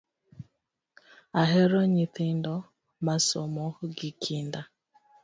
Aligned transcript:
Ahero 1.41 1.79
nyithindo 1.93 2.53
masomo 3.05 3.65
gi 3.97 4.09
kinda 4.23 4.61